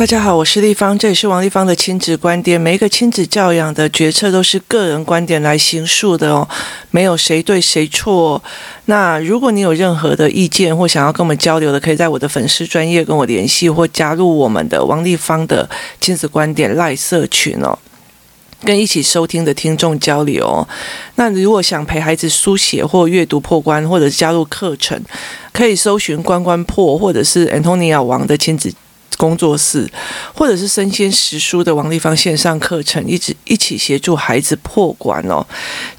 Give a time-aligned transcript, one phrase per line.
[0.00, 2.58] 大家好，我是丽芳，这里是王丽芳的亲子观点。
[2.58, 6.48] 每一个亲子教养的决策都是个人观点来行述的哦，
[6.90, 8.42] 没有谁对谁错。
[8.86, 15.68] 那如果你有任何的意见或想要跟我们交流的，可以在我的粉丝专业跟我联系，或加入我们的王丽芳的
[16.00, 17.78] 亲子观点赖社群哦，
[18.64, 20.66] 跟一起收听的听众交流。
[21.16, 24.98] 那如果想陪孩子书写或阅读破关，或者加入课程，
[25.52, 28.72] 可以搜寻关关破，或者是 Antonia 王的亲子。
[29.20, 29.86] 工作室，
[30.34, 35.46] 或者是生鲜时书的王立芳线上课程，一直一起协助孩子破关哦。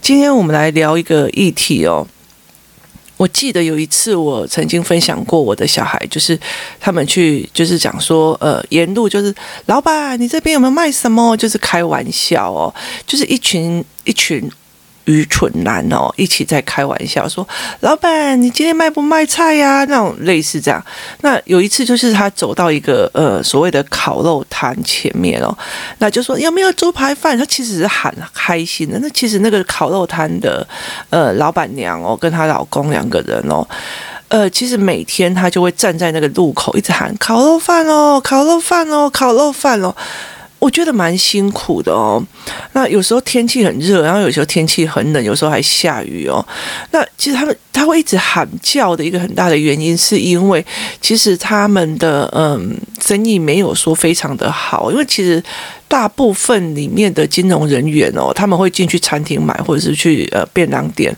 [0.01, 2.07] 今天我们来聊一个议题哦。
[3.17, 6.35] 我记得有一次我曾经分享过，我的小孩就是
[6.79, 9.31] 他们去就是讲说，呃，沿路就是
[9.67, 11.37] 老板，你这边有没有卖什么？
[11.37, 12.73] 就是开玩笑哦，
[13.05, 14.51] 就是一群一群。
[15.05, 17.47] 愚蠢男哦，一起在开玩笑说
[17.81, 20.83] ：“老板，你今天卖不卖菜呀？”那种类似这样。
[21.21, 25.57] 那有一次就是他走到一个呃所谓的烤肉摊前面哦，
[25.97, 27.37] 那就说有没有猪排饭？
[27.37, 28.99] 他其实是喊开心的。
[28.99, 30.65] 那其实那个烤肉摊的
[31.09, 33.67] 呃老板娘哦，跟她老公两个人哦，
[34.27, 39.95] 呃，其实每天他就会站在那个路口一直喊烤肉饭哦，烤肉饭哦，烤肉饭哦。
[40.61, 42.23] 我觉得蛮辛苦的哦。
[42.73, 46.45] 那有时候天气很热，然后有时候天气很冷，有时候还下雨哦。
[46.91, 50.63] 那其实他们他会一直喊叫的一个很大的原因，是因为
[51.01, 55.43] 其实他们的嗯生意没有说非常的好，因为其实
[55.87, 61.11] 大部分里面的金融人员哦，他们会进去餐厅买，或者是去呃便当店。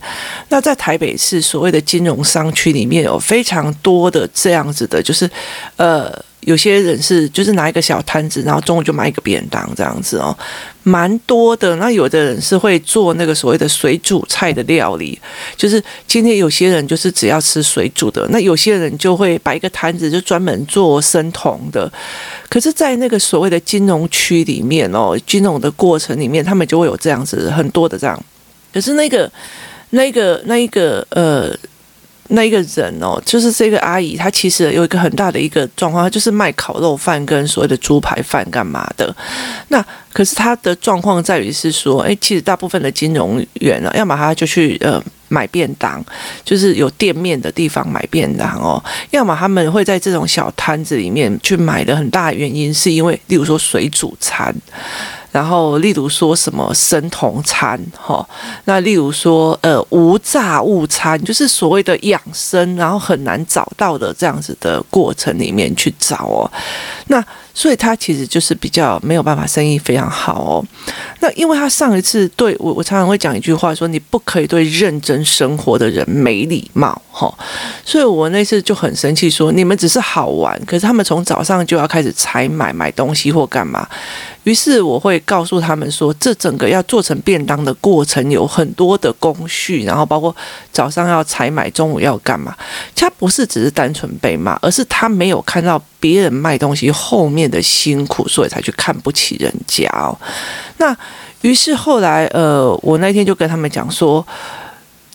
[0.48, 5.30] 那在台北市所谓的金融商区里面有非常多的这样子的，就是
[5.76, 6.10] 呃。
[6.44, 10.36] 有些人是就是拿一个小摊子，然后中午就买一个便当这样子哦，
[10.82, 11.74] 蛮多的。
[11.76, 15.18] 那有的人是会做那个所谓的水煮菜的料理，
[15.56, 21.90] 就是今天有些人就是只要吃水煮的，那有些人就会摆一个摊子，就专门做生酮的。
[22.48, 28.22] 可是，在那个所谓的金融区里面哦，金融的过程里面，他们就会有这样子很多的这样。
[28.72, 29.30] 可是那个
[29.90, 31.56] 那个那一个呃。
[32.28, 39.14] 那一个人哦，就是这个阿姨，她其实有一个很大的一个状况，她就是卖烤肉饭跟所谓的猪排饭干嘛的。
[39.68, 45.02] 那可是她的状况在于是说，哎，其实大部分的金融员啊，要么他就去呃
[45.34, 46.04] 买便当，
[46.44, 48.80] 就是有店面的地方买便当哦；
[49.10, 51.94] 要么他们会在这种小摊子里面去买的。
[51.96, 54.54] 很大的原因是因为，例如说水煮餐。
[55.32, 58.24] 然后，例如说什么生酮餐，哈，
[58.66, 66.50] 那例如说呃无炸物餐，就是所谓的养生，然后很难找到的这样子的过程里面去找哦，
[67.08, 67.24] 那。
[67.54, 70.64] 所以他其实就是比较没有办法，生意非常好哦。
[71.20, 77.32] 那因为他上一次对我，我常常会讲一句话，说你不可以对认真生活的人没礼貌，哈。
[77.84, 83.88] 所以我那次就很生气，说你们只是好玩，可是他们从早上就要开始采买买东西或干嘛。
[84.44, 90.34] 于是我会告诉他们说，这整个要做成便当的过程有很多的工序，然后包括
[90.72, 92.56] 早上要采买，中午要干嘛。
[92.94, 95.82] 他不是只是单纯被骂，而是他没有看到。
[96.04, 100.14] 别人卖东西后面的辛苦，所以才去看不起人家哦。
[100.76, 100.94] 那
[101.40, 104.22] 于是后来，呃，我那天就跟他们讲说，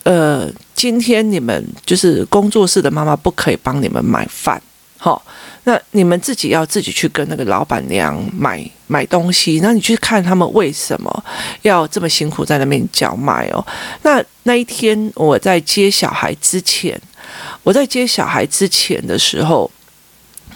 [0.01, 4.59] 呃，今天你们就是工作室的妈妈不可以帮你们买饭，
[4.99, 5.25] 好，
[5.63, 9.59] 那你们自己要自己去跟那个老板娘买买东西。
[9.63, 11.23] 那你去看他们为什么
[11.63, 13.65] 要这么辛苦在那边叫卖哦。
[14.03, 16.99] 那那一天我在接小孩之前，
[17.63, 19.71] 我在接小孩之前的时候。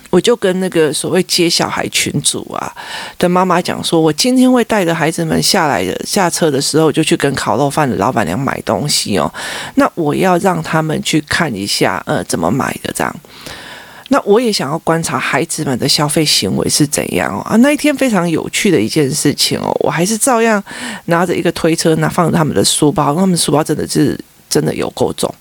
[0.10, 2.72] 我就跟那个所谓接小孩群主啊
[3.18, 9.34] 的妈妈讲说，我今天会带着孩子们下来的下车的时候，就去跟烤肉饭的老板娘买东西哦。
[9.74, 13.16] 那我要让他们去看一下，呃，怎么买的这样。
[14.14, 17.42] 那我也想要观察孩子们的消费行为是怎样哦。
[17.42, 20.64] 啊，那一天非常有趣的一件事情哦，我还是照样
[21.06, 24.16] 拿着一个推车，拿放着他们的书包，他们书包真的是
[24.48, 25.34] 真的有够重。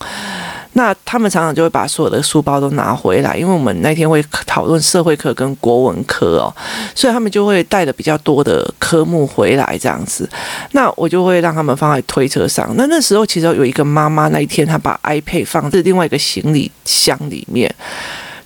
[0.73, 6.49] 那他们常常就会把所有的书包都拿回来，因为我们那天会讨论社会课跟国文科哦，
[6.95, 10.27] 所以他们就会带了比较多的科目回来这样子。
[10.71, 12.75] 那我就会让他们放在推车上。
[12.75, 17.71] 那那时候其实有一个妈妈，那一天她把 iPad 放在另外一个行李箱里面，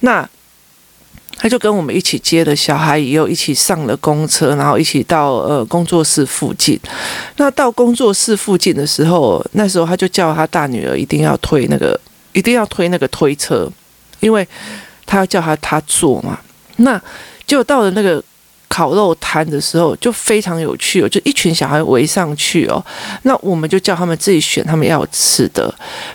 [0.01, 0.29] 那
[1.37, 6.79] 他就跟我们一起接了小孩，以后一起上了公车，然后一起到呃工作室附近。
[7.37, 12.01] 那到工作室附近的时候，那时候他就叫他大女儿一定要推那个。
[12.33, 13.67] 一定要推那个推车，
[14.21, 14.47] 因为
[15.07, 16.39] 他要叫他他坐嘛。
[16.77, 17.01] 那
[17.47, 18.23] 就到了那个
[18.69, 22.85] 烤肉摊的时候就非常有趣哦，就一群小孩围上去哦，
[23.23, 25.73] 那我们就叫他们自己选他们要吃的。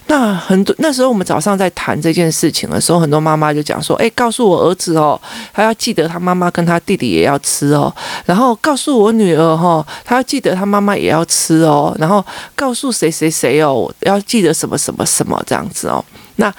[0.07, 5.19] 那很多那时候我们早上在谈这件事情的时候，很多妈妈就讲说：“哎，告诉我儿子哦，
[5.53, 7.93] 他要记得他妈妈跟他弟弟也要吃哦。
[8.25, 11.95] 然后告诉我女儿哈，他要记得他妈妈也要吃哦。
[11.97, 12.23] 然后
[12.55, 16.03] 告诉谁谁谁哦，要记得什么什么什么这样子哦。
[16.35, 16.53] 那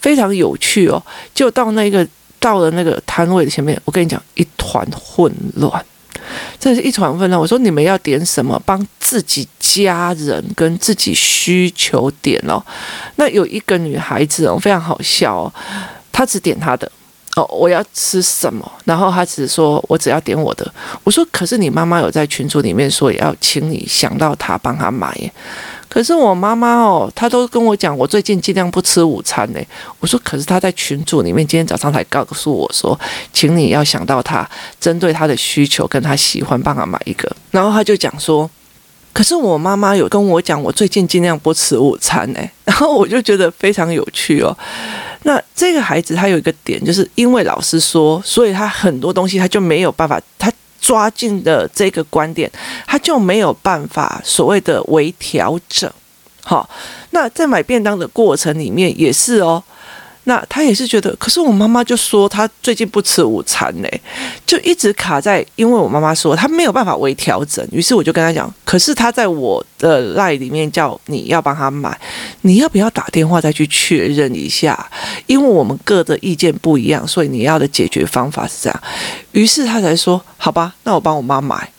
[0.00, 1.02] 非常有趣哦，
[1.32, 2.06] 就到那个。”
[2.46, 5.84] 到了那个摊位的前面，我跟你讲，一团混乱，
[6.60, 7.40] 真的是一团混乱。
[7.40, 8.56] 我说你们要点什么？
[8.64, 12.62] 帮自己家人跟自己需求点哦。
[13.16, 15.52] 那有一个女孩子哦，非常好笑哦，
[16.12, 16.88] 她只点她的
[17.34, 18.70] 哦，我要吃什么？
[18.84, 20.72] 然后她只说我只要点我的。
[21.02, 25.12] 我说可是你妈妈有在群组里面说也要请你想到她帮她买。
[25.96, 29.60] 可是我妈妈哦，她都跟我讲，我最近尽量不吃午餐呢。
[29.98, 33.00] 我说，可是她在群组里面今天早上才告诉我说，
[33.32, 34.46] 请你要想到她，
[34.78, 37.34] 针对她的需求跟她喜欢，帮她买一个。
[37.50, 38.50] 然后她就讲说，
[39.14, 42.40] 可是我妈妈有跟我讲，我最近尽量不吃午餐呢。
[42.66, 44.54] 然后我就觉得非常有趣哦。
[45.22, 50.52] 那这个孩子他有一个点，就是因为老师说，所以他很多东西他就没有办法他。
[50.86, 52.48] 抓进的这个观点，
[52.86, 55.90] 他就没有办法所谓的微调整。
[56.44, 56.70] 好，
[57.10, 59.60] 那在买便当的过程里面也是哦。
[60.28, 63.88] 那他也是觉得，可是我妈妈就说她最近不吃午餐呢，
[64.44, 71.96] 就一直卡在，因为我妈妈说她没有办法微调整，于是我就跟她讲，可是她在我的 LINE 里面叫你要帮她买，
[72.40, 74.90] 你要不要打电话再去确认一下？
[75.26, 78.82] 因为我们各的意见不一样，所以你要的解决方法是这样。
[79.30, 81.70] 于是他才说，好吧，那我帮我妈买。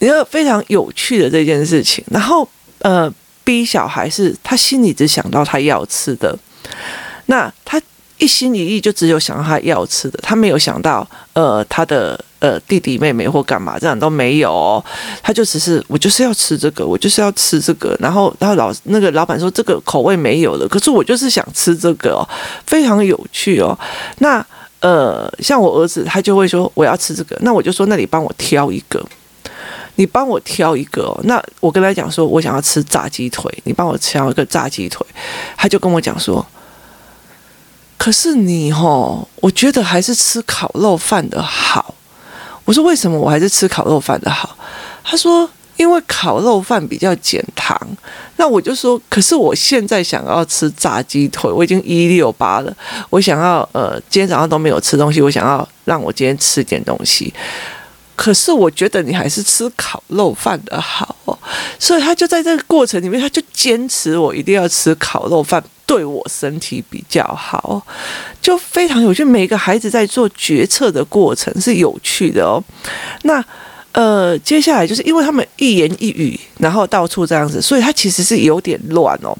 [0.00, 2.48] 你要非常有趣的这件事情，然后
[2.80, 3.08] 呃
[3.44, 6.36] 逼小孩是他心里只想到他要吃的。
[7.26, 7.80] 那他
[8.18, 14.82] 一心一意就只有想到他要吃的，他没有想到呃他的呃弟弟妹妹或干嘛这样都没有，
[15.22, 22.26] 他就只是我就是要吃这个，我就是要吃这个，然后然后老那个老板说这个口味没有了，可是我就是想吃这个哦，
[22.66, 23.78] 非常有趣哦。
[24.20, 24.44] 那
[24.80, 29.04] 呃像我儿子他就会说我要吃这个，那我就说那你帮我挑一个，
[29.96, 31.20] 你帮我挑一个哦。
[31.24, 35.06] 那我跟他讲说我想要吃炸鸡腿，你帮我挑一个炸鸡腿，
[35.54, 36.44] 他就跟我讲说。
[38.06, 41.92] 可是你吼，我觉得还是吃烤肉饭的好。
[42.64, 44.56] 我说为什么我还是吃烤肉饭的好？
[45.02, 47.76] 他说因为烤肉饭比较减糖。
[48.36, 52.72] 那我就说，可是我现在想要吃炸鸡腿，我已经一六八了。
[53.10, 57.34] 我想要呃，今天早上都没有吃东西，我想要让我今天吃点东西。
[58.14, 61.16] 可是我觉得你还是吃烤肉饭的好。
[61.80, 65.60] 所以他就在这个过程里面，他就坚持我一定要吃烤肉饭。
[65.86, 67.80] 对我身体比较好，
[68.42, 69.24] 就非常有趣。
[69.24, 72.62] 每个孩子在做决策的过程是有趣的哦。
[73.22, 73.42] 那
[73.92, 79.34] 呃，接下来就是因为他们一言一语，然后到处这样子，所以他其实是有点乱哦。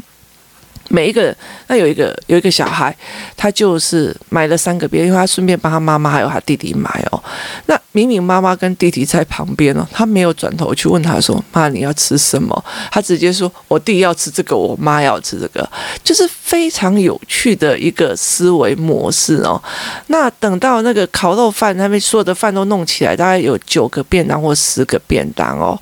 [0.89, 1.37] 每一个人，
[1.67, 2.95] 那有一个有一个小孩，
[3.37, 7.23] 他就是买了三个便，因为他顺便帮他妈妈还有他弟弟买哦。
[7.67, 15.69] 那明明妈妈跟弟弟在旁边哦，他没有转头去问他说：“妈，你要吃什么？”他直接说：“我弟要吃这个，我妈要吃这个。”
[16.05, 19.61] 就是非常有趣的一个思维模式哦。
[20.09, 25.81] 那等到那个烤肉饭那边所有的饭都弄起来，大概有九个便当或十个便当哦。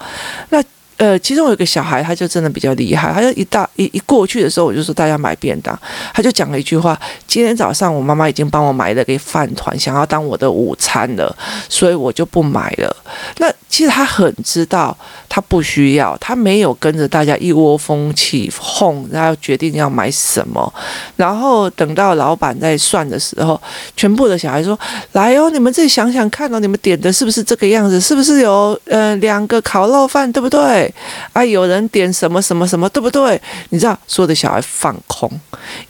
[0.51, 0.63] 那
[0.97, 3.13] 呃，其中有一个小孩，他就真的比较厉害。
[3.13, 5.77] 他就一大一一过去的时候，我就说大家买便当，
[6.13, 11.37] 他就讲了一句话：今天早上我妈妈已经帮我买了个饭团，想要当我的午餐了，
[11.69, 12.97] 所以我就不买了。
[13.39, 14.97] 那其实他很知道，
[15.29, 20.73] 他不需要，他没有跟着大家一窝蜂起哄，然后决定要买什么。
[21.17, 23.61] 然后等到老板在算的时候，
[23.97, 24.79] 全部的小孩说
[25.13, 28.01] ：“来哦，你们自己想想看哦，你们点的是不是这个样子？
[28.01, 30.84] 是不是有呃两个烤肉饭，对不对？”
[31.33, 33.41] 啊，有人点什么什么什么，对不对？
[33.71, 35.31] 你知道，所有的小孩放空，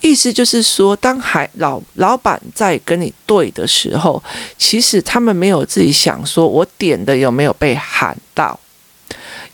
[0.01, 4.23] 意思就是说，当孩老老板在跟你对的时候，
[4.59, 8.59] 其实他们没有自己想说，我点的有没有被喊到，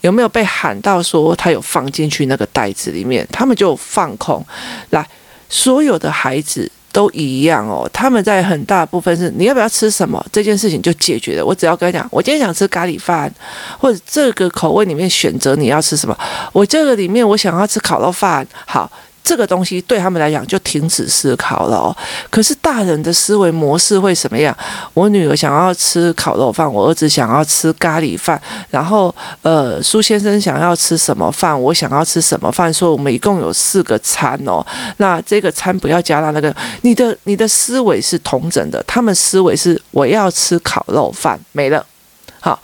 [0.00, 4.44] 有没有被喊到，说他有放进去那个袋子里面，他们就放空。
[4.90, 5.08] 来，
[5.48, 6.70] 所有的孩子。
[6.92, 11.44] 都一样哦，他们在很大部分是你要不要吃什么这件事情就解决了。
[11.44, 13.32] 我只要跟他讲，我今天想吃咖喱饭，
[13.78, 16.16] 或者这个口味里面选择你要吃什么，
[16.52, 18.90] 我这个里面我想要吃烤肉饭，好。
[19.22, 21.96] 这个东西对他们来讲就停止思考了。
[22.30, 24.56] 可是大人的思维模式会什么样？
[24.94, 32.72] 我女儿想要吃烤肉饭，我儿子想要吃咖喱饭，然后呃，苏先生想要吃什么饭，我想要吃什么饭。
[32.72, 34.64] 说我们一共有四个餐哦。
[34.96, 41.84] 那这个餐不要加到那个，你的你的思维是同整的，他们思维是我要吃烤肉饭没了。
[42.40, 42.58] 好。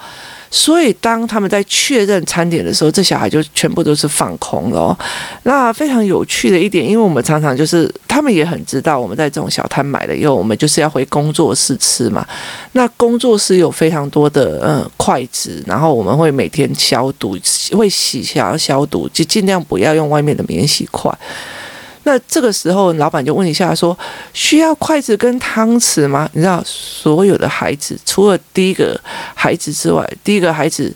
[0.50, 4.98] 所以，当他们在确认餐点的时候，这小孩就全部都是放空了哦。
[5.42, 12.26] 那非常有趣的一点，因为我们常常就是他们也很知道，我们在这种小摊买了以后，我们就是要回工作室吃嘛。
[12.72, 17.36] 那工作室有非常多的嗯筷子，然后我们会每天消毒，
[17.72, 21.12] 会洗下消毒，就尽量不要用外面的免洗筷。
[22.06, 23.98] 那这个时候，老板就问一下说
[24.32, 28.98] ：“需要筷子跟汤匙吗？”你知道，所有的孩子除了第一个
[29.34, 30.94] 孩子之外，第一个孩子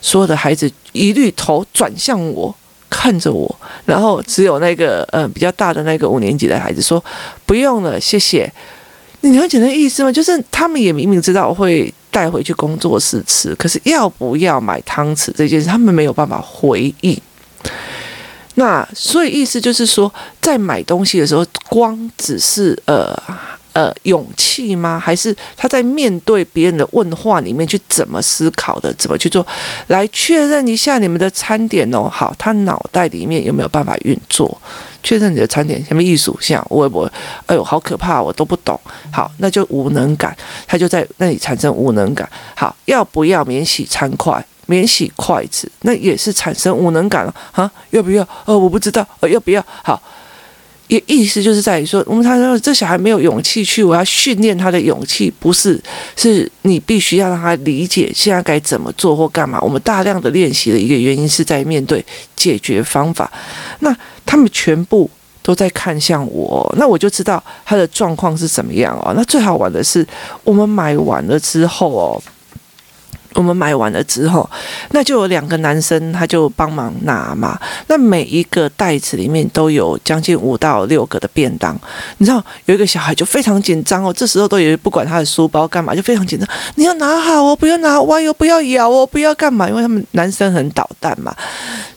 [0.00, 2.52] 所有的孩子一律头转向我，
[2.90, 3.48] 看着我，
[3.86, 7.02] 然后只有那个呃比较大的那个五年级的孩子说
[7.46, 8.52] ：“不用了，谢谢。”
[9.22, 10.10] 你了解那意思吗？
[10.10, 17.16] 就是他们也明明知道我会带回去工作室吃，可是要不要买汤匙这件事，他们没有办法回应。
[18.58, 20.12] 那所以意思就是说，
[20.42, 23.16] 在买东西的时候，光只是呃
[23.72, 24.98] 呃勇气吗？
[24.98, 29.46] 还是他在面对别人的问话里面去怎么思考的，怎么去做，
[29.86, 32.08] 来确认一下你们的餐点哦。
[32.12, 34.60] 好，他脑袋里面有没有办法运作？
[35.04, 37.08] 确认你的餐点什么艺术像我我，
[37.46, 38.78] 哎呦，好可怕，我都不懂。
[39.12, 40.36] 好，那就无能感，
[40.66, 42.28] 他就在那里产生无能感。
[42.56, 44.44] 好，要不要免洗餐筷？
[44.70, 47.70] 免洗筷子，那也是产生无能感了啊？
[47.88, 48.22] 要不要？
[48.44, 49.64] 呃，我不知道，呃，要不要？
[49.82, 49.98] 好，
[50.88, 55.82] 也意思就是在于说，我们他说这小孩没有勇气去，我要训练他的勇气，不是，
[56.16, 59.58] 是你必须要让他理解现在该怎么做或干嘛。
[59.62, 62.04] 我们大量的练习的一个原因是在面对
[62.36, 63.32] 解决方法。
[63.78, 63.96] 那
[64.26, 65.10] 他们全部
[65.42, 69.14] 都在看向我，那我就知道他的状况是怎么样哦。
[69.16, 70.06] 那最好玩的是，
[70.44, 72.22] 我们买完了之后哦。
[73.38, 74.48] 我们买完了之后，
[74.90, 77.56] 那就有两个男生，他就帮忙拿嘛。
[77.86, 81.78] 那每一个袋子里面都有将近五到六个的便当。
[82.16, 86.48] 你知道，有一个小孩就非常紧张哦，这时候都以为不管他的书包干嘛，就非常紧张。
[86.74, 89.68] 你要拿好哦，不要拿歪哦，不要咬哦，不要干嘛？
[89.68, 91.32] 因为他们男生很捣蛋嘛，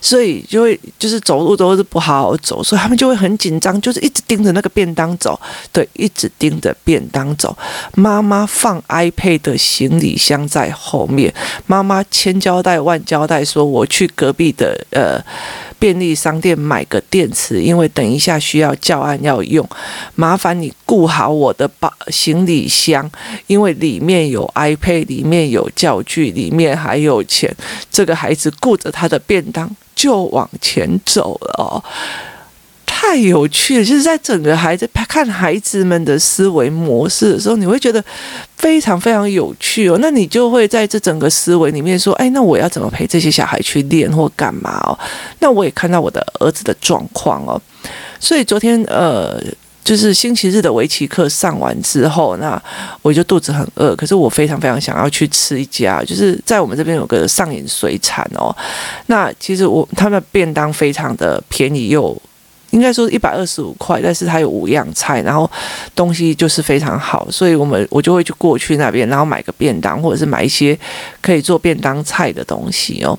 [0.00, 5.38] 所以就会就是走路都是不好好走，所以他们就会很紧张，就是一直盯着那个便当走，
[5.72, 7.56] 对，一直盯着便当走。
[7.96, 11.31] 妈妈放 iPad 的行李箱在后面。
[11.66, 15.20] 妈妈千交代万交代说：“我去隔壁的呃
[15.78, 19.68] 便利商店买个电池，因为等一下需要教案要用。
[20.14, 23.10] 麻烦你顾好我的包行李箱，
[23.46, 27.54] 因为里面有 iPad，里面有教具，里面还有钱。”
[27.90, 31.84] 这个孩子顾着他的便当就往前走了。
[33.12, 38.02] 太有趣了，就是在整个孩子看孩子们的思维模式的时候，你会觉得
[38.56, 39.98] 非常非常有趣哦。
[40.00, 44.98] 那你就会在这整个思维里面说：“哎，那我要怎么陪这些小孩去练或干嘛哦？”
[45.40, 47.60] 那我也看到我的儿子的状况哦。
[48.18, 49.38] 所以昨天呃，
[49.84, 52.58] 就是星期日的围棋课上完之后，那
[53.02, 58.56] 我就肚子很饿，可是我非常非常想要去吃一家，就是在我们这边有个上瘾水产哦。
[59.08, 62.18] 那其实我他们便当非常的便宜又。
[62.72, 65.48] 应该说一百二十五块，但是它有五样菜，然后
[65.94, 70.76] 东西就是非常好，所以我们我就会去过去那边，然后买个便当，或者是买一些
[71.20, 73.18] 可以做便当菜的东西哦。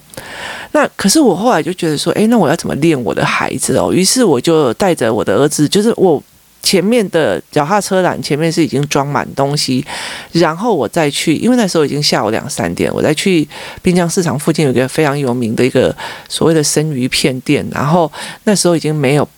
[0.72, 3.94] 那可是我后来就觉得说，诶，那我要怎么练我的孩子哦？
[3.94, 6.22] 于是我就带着我的儿子，就是我
[6.64, 9.86] 前面的脚踏车篮前面是已经装满东西，
[10.32, 13.48] 然后我再去，因为那时候已经下午两三点，我再去
[13.84, 15.96] 滨江市场附近有一个非常有名的一个
[16.28, 18.12] 所谓的生鱼片店，然后
[18.46, 19.30] 那时候已经没有。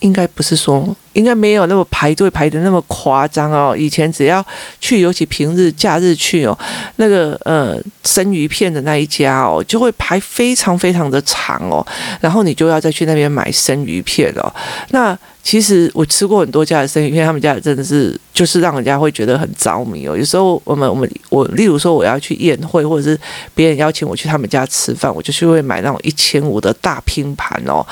[0.00, 3.74] 应该不是说，应该没有那么排队排的那么夸张哦。
[3.76, 4.44] 以前只要
[4.80, 6.58] 去，尤其平日假日去哦，
[6.96, 11.86] 那个呃生鱼片的那一家哦，就会排非常非常的长哦。
[12.20, 14.52] 然后你就要再去那边买生鱼片哦。
[14.90, 20.16] 那其实我吃过很多家的生意，因为，他们家真的是就是让人家会觉得很着迷哦。
[20.16, 23.18] 有时候我们我们我，例如说我要去宴会，或者是
[23.54, 27.84] 别人邀请我去他们家吃饭，我就去会买那种一千五的大拼盘哦。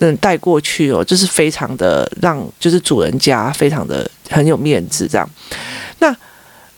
[0.00, 5.28] 嗯，带过去哦，就是非常的让，就是主人家非常的很有面子这样。
[5.98, 6.14] 那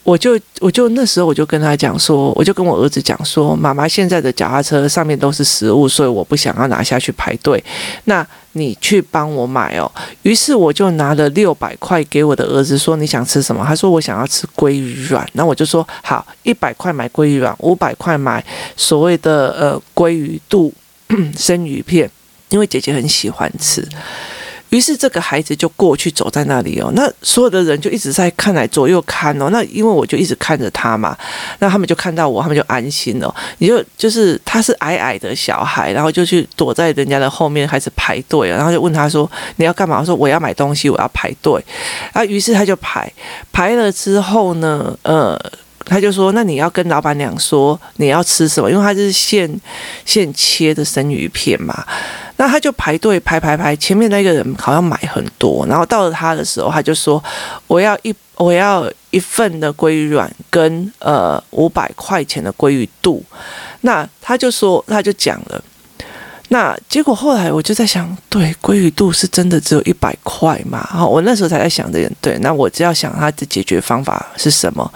[0.04, 7.62] 我就我就那时候我就跟他讲说，我就跟我儿子讲说，妈妈现在的脚踏车上面都是食物，所以我不想要拿下去排队。
[8.04, 9.90] 那你去帮我买哦。
[10.22, 13.64] 于是我就拿了六百块给我的儿子说，你想吃什么？
[13.64, 15.28] 他说我想要吃鲑鱼卵。
[15.34, 18.44] 那我就说好，一百块买鲑鱼卵，五百块买
[18.76, 20.72] 所谓的呃鲑鱼肚
[21.38, 22.10] 生鱼片。
[22.50, 23.82] 因为姐姐很喜欢吃，
[24.72, 26.90] 于是这个孩子就过去走在那里哦。
[26.94, 29.50] 那所有的人就一直在看来左右看哦。
[29.50, 31.16] 那因为我就一直看着他嘛，
[31.58, 33.32] 那他们就看到我，他们就安心了。
[33.58, 41.62] 你就就是他是矮矮的小孩，然后就去躲在人家的后面开始排队，然后就问他说：“你要干嘛？”我说：“我要买东西，我要排队。”
[42.14, 43.12] 啊，于是他就排
[43.52, 45.38] 排了之后呢，呃。
[45.84, 49.50] 他就说：“那你要跟老板娘说你要吃什么，因为他是现
[50.04, 51.84] 现切的生鱼片嘛。”
[52.36, 57.22] 那他就排队排排排，前面那个人好像买很多，然后到了他的时候，他就说
[57.68, 63.22] ：“我要一我要一份的鲑鱼卵跟呃五百块钱的鲑鱼肚。”
[63.82, 65.62] 那他就说他就讲了。
[66.48, 70.86] 那结果后来我就在想，对，鲑鱼肚是真的只有一百块嘛？
[70.90, 74.92] 好，我那时候才在想这个，对，那我只要想他的解决方法是什么？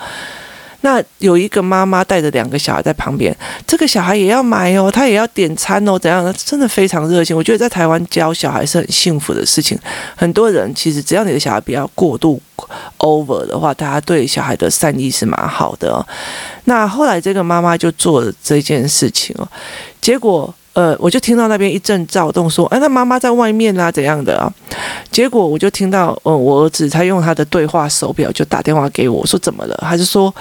[0.83, 6.33] 那有一个妈妈带着两个小孩在旁边，这个小孩也要买哦，他也要点餐哦，怎样的？
[6.33, 7.37] 真的非常热情。
[7.37, 9.78] 我觉得在台湾教小孩是很幸福的事情。
[10.14, 12.40] 很多人其实只要你的小孩不要过度
[12.99, 16.06] over 的话，大家对小孩的善意是蛮好的哦。
[16.64, 19.49] 那后来这个妈妈就做了这件事情哦，
[20.00, 20.54] 结果。
[20.76, 24.52] 呃，我就听到那边一阵躁动，说：“哎，那妈妈在外面啊，怎样的啊？”
[25.16, 30.35] 结果我就听到，嗯，我儿子他用他的对话手表就打电话给我，说：“怎么了？”他就说：“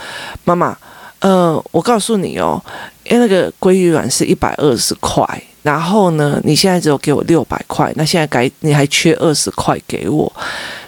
[0.43, 0.77] 妈妈，
[1.19, 2.61] 呃，我告诉你哦，
[3.05, 5.25] 因为那个鲑鱼卵是一百二十块，
[5.63, 10.29] 然后呢，你现在只有给我六百块，那现在该你还缺二十块给我，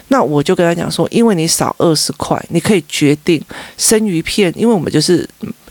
[0.08, 3.42] 那我就跟他讲说，因为你少二十块，你可以决定
[3.78, 5.26] 生鱼片，因为我们就是。”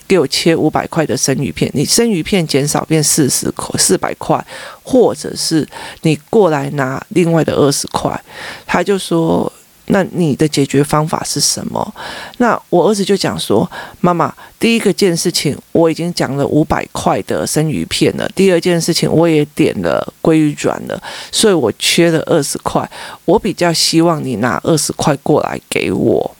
[0.07, 4.43] 给我切五百块的生鱼片，你生鱼片减少变四十块、四百块，
[4.81, 5.67] 或者是
[6.03, 8.17] 你过来拿另外的二十块。
[8.65, 9.51] 他就说
[9.87, 11.93] ：“那你的解决方法是什么？”
[12.39, 22.89] 那我儿子就讲说：“妈妈，第一个件事情我已经讲了五百块的生鱼片了，第二件事情我也点了鲑鱼卵了，所以我缺了二十块。
[23.25, 26.35] 我比较希望你拿二十块过来给我，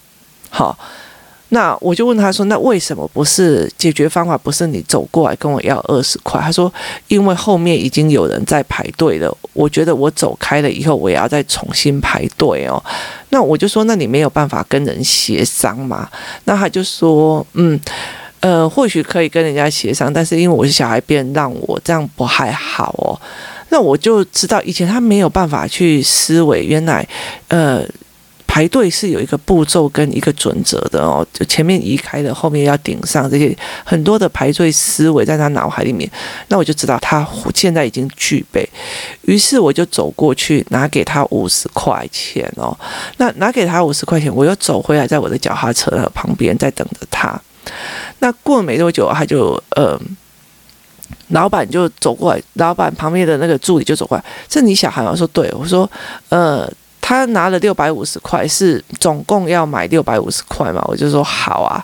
[0.50, 0.78] 好。”
[1.50, 4.38] 那我就问他说：“那为什么不是解决方法？
[4.38, 6.72] 不是你走过来跟我要二十块？”他说
[7.08, 9.34] ：“因为后面已经有人在排队了。
[9.54, 12.84] 我觉得我走开了以后，我也要再重新排队哦。”
[13.32, 16.10] 那我就说：“那你没有办法跟人协商吗？”
[16.44, 17.80] 那他就说：“嗯，
[18.42, 23.16] 呃，或许可以跟人家协商，但是因为我是小孩，别人让我这样不还好哦。”
[23.70, 27.08] 那我就知道以前他没有办法去思维，原来，
[27.48, 27.86] 呃。
[28.58, 36.10] 排队是有一个步骤跟一个准则的哦，就前面移开的，后面要顶上，这些很多的排队思维在他脑海里面。
[36.48, 38.68] 那我就知道他现在已经具备，
[39.22, 42.75] 于是我就走过去拿给他五十块钱哦。
[43.18, 47.40] 那拿给他五十块钱，我又走回来，在我的脚踏车旁边在等着他。
[48.18, 49.96] 那过了没多久，他就呃，
[51.27, 55.12] 老板就走过来，老板旁边的那个助理就走过来，这你小孩吗？
[55.12, 55.88] 我说对，我说
[56.29, 56.68] 呃。
[57.07, 60.83] 他拿了六百五十块，是总共要买六百五十块嘛？
[60.89, 61.81] 我就说好啊。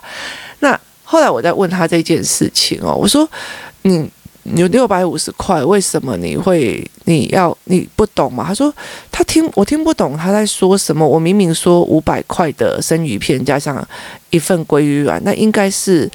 [0.58, 3.26] 那后来我在问他这件事情哦，我说
[3.80, 4.06] 你
[4.54, 8.44] 有六百五十块，为什么你会你要你不懂吗？
[8.46, 8.70] 他说
[9.10, 11.08] 他听我听不懂他在说什么。
[11.08, 13.82] 我明明说五百块的生鱼片加上
[14.28, 16.06] 一份鲑鱼卵，那应该是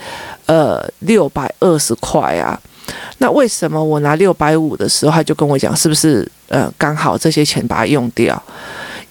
[0.46, 2.62] 呃六百二十块啊。
[3.18, 8.40] 那为什么我拿六百五的时候，他就跟我讲是不是呃刚好这些钱把它用掉？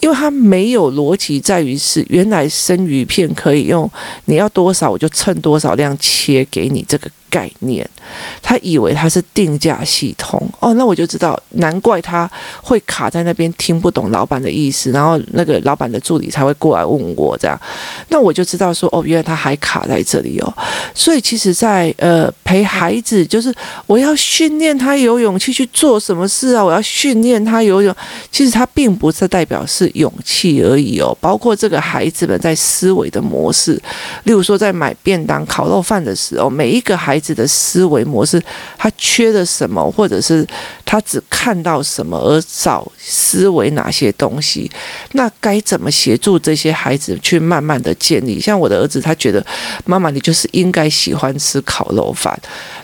[0.00, 3.90] 因为它没有逻辑，在于是原来生鱼片可以用，
[4.26, 7.10] 你要多少我就称多少量切给你这个。
[7.30, 7.88] 概念，
[8.42, 10.40] 他以为他是定价系统。
[10.60, 12.30] 哦，那我就知道，难怪他
[12.62, 17.60] 会卡在那边听不懂老板的意思，然后那个老板的助理才会过来问我这样，
[18.08, 20.52] 那我就知道说哦，原来他还卡在这里哦，
[20.94, 23.54] 所以其实在，呃陪孩子，就是
[23.86, 27.94] 我要训练他有勇气去做什么事啊，我要训练他游泳，
[28.32, 33.74] 其实他并不是代表是勇气而已哦，包括这个孩子们在思维的模式，
[34.24, 37.17] 例如说在买便当、烤肉饭的时候，每一个孩。
[37.18, 38.40] 孩子的思维模式，
[38.76, 40.46] 他缺了什么，或者是
[40.84, 44.70] 他只看到什么而少思维哪些东西？
[45.14, 48.38] 那该怎么协助这些孩子去慢慢的建立？
[48.38, 49.44] 像我的儿子，他觉得
[49.84, 52.40] 妈妈，你就是应该喜欢吃烤肉饭。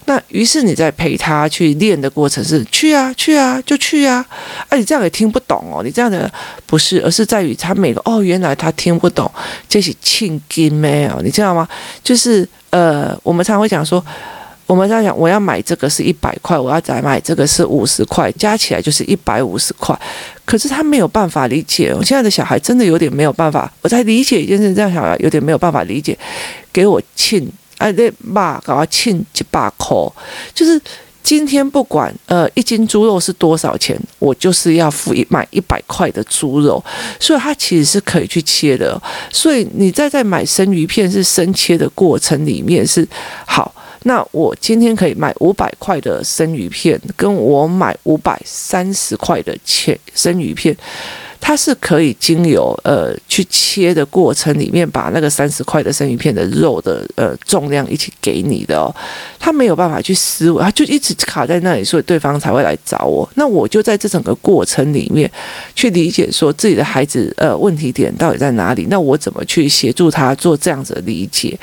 [0.06, 4.26] 那于是你在陪他去练的过程是去啊去啊就去啊，
[4.68, 6.28] 啊你这样也听不懂哦，你这样的
[6.66, 9.30] 不是，而是在于他每个哦，原来他听不懂，
[9.68, 11.20] 这是庆金没有？
[11.22, 11.68] 你知道吗？
[12.02, 14.04] 就是呃，我们常会讲说，
[14.66, 19.96] 我们在讲我要买这个是一百块，我要再买这个是五十块，加起来就是一百五十块。
[20.44, 26.18] 可是他没有办法理解，我现在的小孩真的有点没有办法，我在理解一件事，这样小孩有点没有办法理解，
[26.72, 27.48] 给我庆。
[27.78, 29.96] 哎，那爸搞要庆几百块，
[30.52, 30.80] 就是
[31.24, 36.84] 今天不管呃一斤猪肉是多少钱，我就是要付一买一百块的猪肉，
[37.18, 39.00] 所以它其实是可以去切的。
[39.32, 43.08] 所以你在在买生鱼片是生切的过程里面是
[43.46, 50.76] 好，那我今天可以买五百块的生鱼片，跟我买五百三十块的切生鱼片。
[51.40, 58.94] 它是可以经由呃去切的过程里面，把那个三十块的生鱼片的肉的呃重量一起给你的哦，
[59.38, 63.28] 他没有办法去思维，他就一直卡在那里，所以对方才会来找我。
[63.34, 65.30] 那我就在这整个过程里面
[65.74, 71.58] 去理解说自己的孩子呃问题点到底在哪里，那我怎么去协助他做这样子的理解？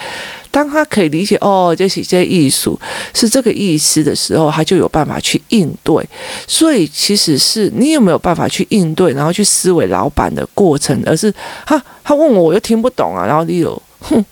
[0.52, 2.80] 当他可以理解哦，这些这些艺术
[3.14, 6.08] 是这个意思的时候，他就有办法去应对。
[6.46, 11.34] 所以其实是你有没有办法去应对，然后去思维老板的过程，而是
[11.66, 14.24] 他他问我，我又听不懂啊，然后你有哼，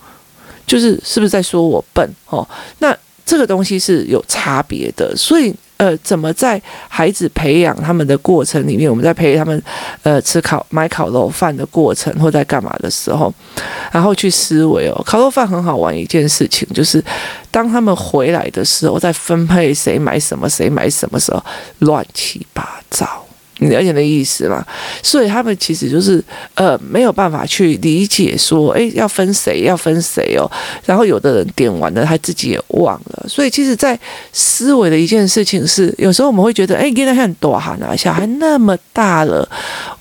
[0.67, 2.47] 就是是不是在说我笨哦？
[2.79, 5.53] 那这个东西是有差别的，所以。
[5.79, 9.63] 呃，怎么在孩子培养他们的过程里面，我们在陪他们，
[10.03, 13.33] 呃，吃烤买烤肉饭的过程，或在干嘛的时候，
[13.89, 17.01] 然后去思维哦，烤肉饭很好玩一件事情，就是
[17.49, 21.41] 当他们回来的时候，在分配谁买什么，谁买什么时候，
[21.79, 23.28] 乱七八糟。
[23.59, 24.65] 你了解的意思吗？
[25.03, 26.23] 所以他们其实就是
[26.55, 30.49] 呃没有办法去理解说，诶，要分谁要分谁哦。
[30.85, 33.25] 然后有的人点完了，他自己也忘了。
[33.27, 33.97] 所以其实，在
[34.33, 39.47] 思维的一件事情是，有时候我们会觉得，诶，今天很多哈，小孩那么大了，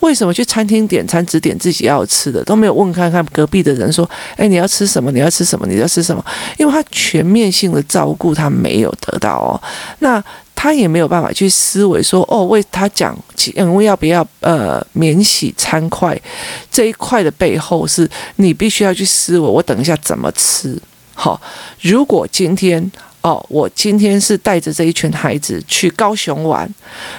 [0.01, 5.11] 为什么去餐厅点餐只点自己要吃的，都没有问看看隔壁的人说，诶，你要吃什么？
[5.12, 5.66] 你要吃什么？
[5.66, 6.25] 你要吃什么？
[6.57, 9.61] 因为他全面性的照顾他没有得到哦。
[9.99, 10.23] 那。
[10.61, 13.16] 他也没有办法去思维说，哦，为他讲，
[13.55, 16.21] 因为要不要呃免洗餐筷
[16.68, 20.77] 这一块的背后是你必须要去思维，我等一下怎么吃？
[21.14, 21.40] 好，
[21.81, 22.90] 如果今天
[23.21, 26.68] 哦，我今天是带着这一群孩子去高雄玩，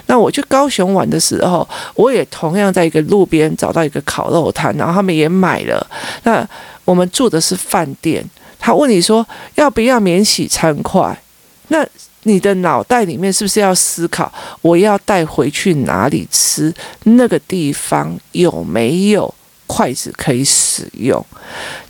[0.08, 5.88] 那我去高雄玩的时候，我也同样在一个路边找到一个烤肉摊，然后他们也买了。
[6.24, 6.46] 那
[6.84, 8.22] 我们住的是饭店，
[8.60, 9.26] 他问你说
[9.56, 11.18] 要不要免洗餐筷？
[11.70, 11.86] 那
[12.24, 16.74] 你的脑袋里面是不是要思考，我要带回去哪里吃？
[17.04, 19.34] 那个地方有没有？
[19.72, 21.24] 筷子可以使用，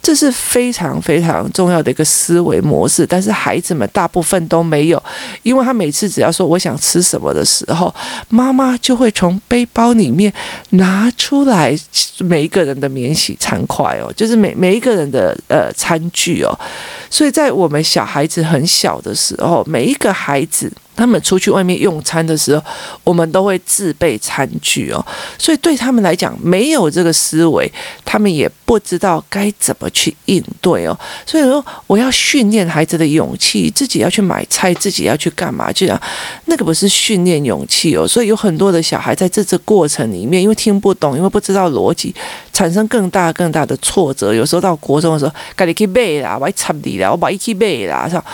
[0.01, 3.07] 这是非常非常重要的一个思维模式。
[3.07, 5.01] 但是孩子们大部分都没有，
[5.43, 7.95] 因为他每次只要说我想吃什么的时候，
[8.27, 10.31] 妈妈就会从背包里面
[10.71, 11.73] 拿出来
[12.17, 16.59] 每一个人的免洗餐筷哦，就是每每一个人的呃餐具哦。
[17.09, 20.71] 所以在我们小孩子很小的时候，每一个孩子。
[20.99, 22.63] 他们出去外面用餐的时候，
[23.03, 25.03] 我们都会自备餐具哦。
[25.38, 27.71] 所以对他们来讲，没有这个思维，
[28.03, 30.99] 他们也不知道该怎么去应对哦。
[31.25, 35.71] 所以说，我要训练孩子的勇气，自己要去买菜，自己要去干嘛？
[35.71, 35.99] 这样
[36.45, 38.07] 那个不是训练勇气哦。
[38.07, 42.13] 所以有很多的小孩在这这过程里面，因为听不懂，因为不知道逻辑，
[42.51, 44.33] 产生更大更大的挫折。
[44.33, 48.25] 有时候到国中的时候，赶紧去背啦，我插你啦，我把一起背啦，是吧？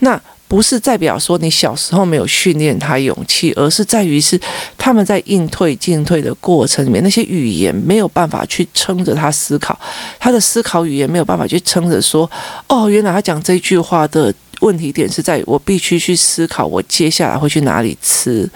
[0.00, 0.20] 那。
[0.46, 4.40] 不是代表说你小时候没有训练他勇气，而是在于是
[4.78, 9.78] 他们在应退进退的过程里面，那些语言没有办法去撑着他思考，
[10.18, 12.30] 他的思考语言没有办法去撑着说，
[12.68, 14.32] 哦，原来他讲这句话的。
[14.64, 18.48] 问题点是在于我必须去思考，我接下来会去哪里吃，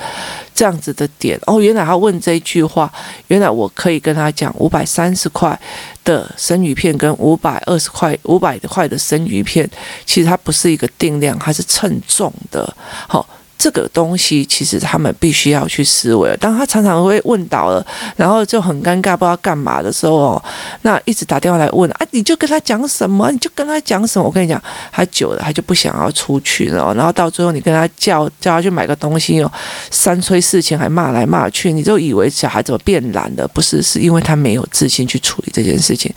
[0.55, 1.61] 这样子的点哦。
[1.61, 2.91] 原来他问这句话，
[3.27, 5.59] 原来我可以跟他讲五百三十块
[6.03, 9.69] 的生鱼片跟五百二十块、五百块的生鱼片，
[10.07, 12.75] 其实它不是一个定量，它是称重的。
[13.07, 13.29] 好。
[13.59, 16.35] 这个东西其实他们必须要去思维。
[16.37, 17.85] 当他常常会问到了，
[18.17, 20.45] 然后就很尴尬，不知道干嘛的时候哦，
[20.83, 23.31] 那一直打电话来问啊，你就跟他讲什么？
[23.33, 24.25] 你就跟他讲什么？
[24.25, 26.95] 我跟你讲，他久了他就不想要出去了。
[26.95, 29.51] 然后到最后你跟他叫叫他去买个东西哦，
[29.91, 33.49] 三催四请还骂来骂去，你就以为小孩怎么变懒了？
[33.49, 36.15] 不是，是因为他没有自信去处理这件事情，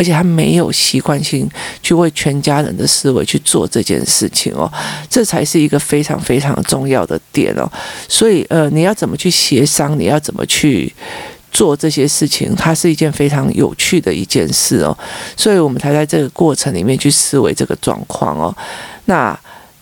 [0.00, 1.46] 而且他没有习惯性
[1.82, 4.72] 去为全家人的思维去做这件事情哦，
[5.10, 6.56] 这才是一个非常非常。
[6.70, 7.68] 重要的点哦，
[8.06, 9.98] 所以呃，你要怎么去协商？
[9.98, 10.94] 你要怎么去
[11.50, 12.54] 做这些事情？
[12.54, 14.96] 它是一件非常有趣的一件事哦，
[15.36, 18.56] 所以我们才在这个过程里面去思维这个状况哦。
[19.06, 19.36] 那。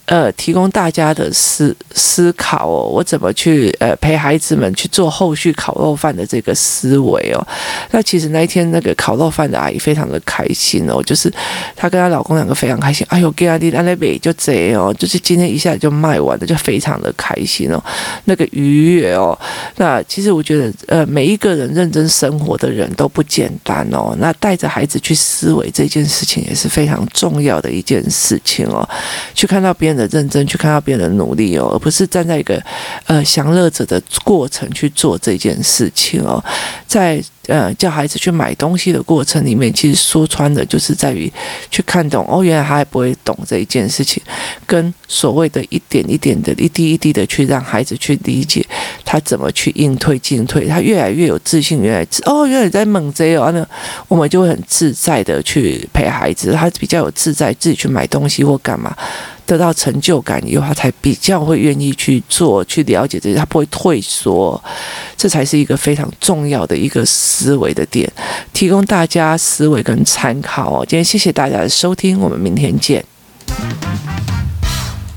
[0.08, 7.46] 呃，提供大家的思思考哦，我怎么去呃陪孩子们去做后续烤肉饭的这个思维哦？
[7.90, 11.30] 那其实那一天那个烤肉饭的阿姨非常的开心哦，就是
[11.76, 13.06] 她跟她老公两个非常开心。
[13.10, 17.78] 哎呦，给阿弟安那边就这哦，就是今天一下就卖完了，就非常的开心哦，
[18.24, 19.38] 那个愉悦哦。
[19.76, 24.16] 那其实我觉得呃，每一个人认真生活的人都不简单哦。
[24.18, 28.88] 那带着孩子去思维这件事情也是非常重要的一件事情哦，
[29.34, 29.97] 去看到别人。
[29.98, 32.62] 的认真去看到别人的努力哦，而不是站在一个
[33.06, 36.42] 呃享乐者的过程去做这件事情哦，
[36.86, 37.20] 在。
[37.48, 41.32] 呃，叫孩子去买东西的过程里面，其实说穿的就是在于
[41.70, 44.22] 去看懂哦，原来他还不会懂这一件事情，
[44.66, 48.62] 跟所谓的一点一点的、一滴一滴的去让孩子去理解
[49.02, 53.66] 他怎么去应退进退，他越来越有自信，越来哦，原来在猛贼哦，那
[54.08, 58.94] 我们就会很自在的去陪孩子，他比较有自在自己去买东西或干嘛。
[59.48, 64.62] 得到成就感以后，他才比较会愿意去做、去了解这些，他不会退缩，
[65.16, 68.12] 这才是一个非常重要的一个思维的点，
[68.52, 70.84] 提供大家思维跟参考哦。
[70.86, 73.02] 今天谢谢大家的收听，我们明天见。